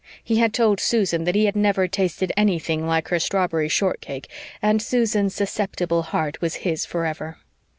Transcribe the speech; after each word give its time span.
He 0.23 0.37
had 0.37 0.51
told 0.51 0.79
Susan 0.79 1.25
that 1.25 1.35
he 1.35 1.45
had 1.45 1.55
never 1.55 1.87
tasted 1.87 2.31
anything 2.35 2.87
like 2.87 3.09
her 3.09 3.19
strawberry 3.19 3.69
shortcake 3.69 4.27
and 4.59 4.81
Susan's 4.81 5.35
susceptible 5.35 6.01
heart 6.01 6.41
was 6.41 6.55
his 6.65 6.87
forever. 6.87 7.37